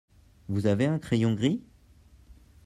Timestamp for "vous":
0.49-0.65